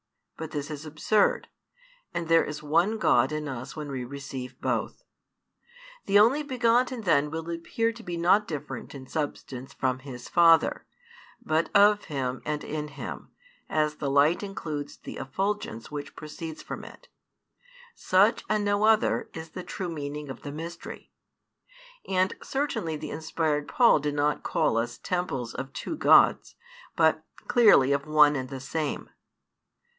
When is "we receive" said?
3.91-4.59